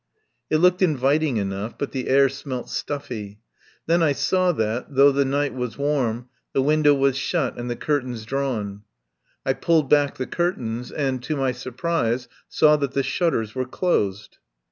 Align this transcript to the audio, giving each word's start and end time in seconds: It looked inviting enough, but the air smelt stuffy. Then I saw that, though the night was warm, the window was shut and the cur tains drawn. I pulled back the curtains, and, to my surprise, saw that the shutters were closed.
It 0.49 0.57
looked 0.57 0.81
inviting 0.81 1.37
enough, 1.37 1.77
but 1.77 1.91
the 1.91 2.07
air 2.07 2.27
smelt 2.27 2.71
stuffy. 2.71 3.39
Then 3.85 4.01
I 4.01 4.13
saw 4.13 4.51
that, 4.51 4.95
though 4.95 5.11
the 5.11 5.23
night 5.25 5.53
was 5.53 5.77
warm, 5.77 6.27
the 6.53 6.61
window 6.63 6.91
was 6.95 7.15
shut 7.15 7.55
and 7.55 7.69
the 7.69 7.75
cur 7.75 8.01
tains 8.01 8.25
drawn. 8.25 8.81
I 9.45 9.53
pulled 9.53 9.91
back 9.91 10.17
the 10.17 10.25
curtains, 10.25 10.91
and, 10.91 11.21
to 11.21 11.35
my 11.35 11.51
surprise, 11.51 12.27
saw 12.49 12.77
that 12.77 12.93
the 12.93 13.03
shutters 13.03 13.53
were 13.53 13.67
closed. 13.67 14.39